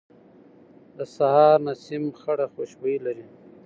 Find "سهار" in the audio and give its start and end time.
1.15-1.57